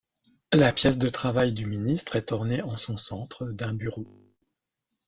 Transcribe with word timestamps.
La 0.51 0.73
pièce 0.73 0.97
de 0.97 1.09
travail 1.09 1.53
du 1.53 1.67
ministre 1.67 2.15
est 2.15 2.31
ornée 2.31 2.63
en 2.63 2.75
son 2.75 2.97
centre 2.97 3.47
d'un 3.49 3.71
bureau. 3.75 4.07